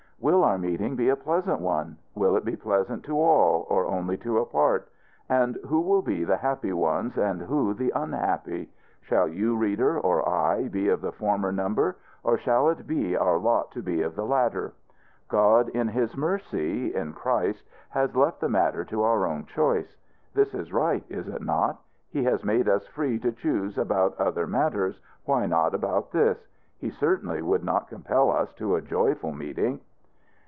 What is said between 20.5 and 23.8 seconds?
is right, is it not? He has made us free to choose